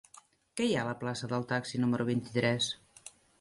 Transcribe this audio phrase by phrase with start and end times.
[0.61, 2.73] Què hi ha a la plaça del Taxi número vint-i-tres?